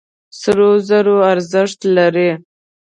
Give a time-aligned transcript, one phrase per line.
[0.39, 2.29] سرو زرو ارزښت لري.